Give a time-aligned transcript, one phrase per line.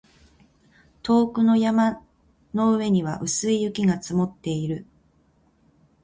[1.03, 2.03] 遠くの山
[2.55, 4.87] の上には薄い雪が積もっている